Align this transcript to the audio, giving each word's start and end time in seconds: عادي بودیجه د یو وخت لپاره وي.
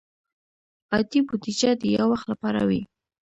عادي 0.93 1.19
بودیجه 1.27 1.71
د 1.81 1.83
یو 1.97 2.07
وخت 2.13 2.25
لپاره 2.31 2.61
وي. 2.69 2.81